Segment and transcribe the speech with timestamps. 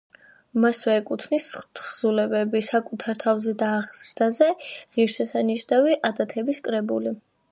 [0.61, 1.49] მასვე ეკუთვნის
[1.79, 4.49] თხზულებები: „საკუთარ თავზე და აღზრდაზე“,
[4.95, 7.17] „ღირსშესანიშნავი ადათების კრებული“.